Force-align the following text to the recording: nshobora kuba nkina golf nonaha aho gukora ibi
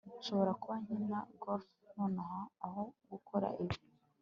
nshobora 0.19 0.51
kuba 0.61 0.75
nkina 0.83 1.19
golf 1.41 1.65
nonaha 1.95 2.41
aho 2.65 2.81
gukora 3.11 3.47
ibi 3.63 3.77